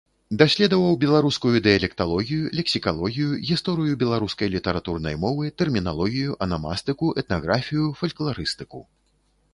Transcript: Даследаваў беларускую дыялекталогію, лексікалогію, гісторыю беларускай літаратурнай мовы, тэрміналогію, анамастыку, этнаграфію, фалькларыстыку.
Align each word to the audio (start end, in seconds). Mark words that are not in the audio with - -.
Даследаваў 0.41 0.93
беларускую 1.03 1.51
дыялекталогію, 1.65 2.47
лексікалогію, 2.61 3.29
гісторыю 3.51 3.99
беларускай 4.05 4.53
літаратурнай 4.55 5.15
мовы, 5.27 5.53
тэрміналогію, 5.63 6.31
анамастыку, 6.47 7.15
этнаграфію, 7.25 7.85
фалькларыстыку. 8.01 8.87